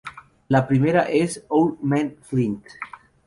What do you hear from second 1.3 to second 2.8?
"Our man Flint".